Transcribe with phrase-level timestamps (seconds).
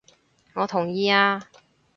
[0.55, 1.43] 我同意啊！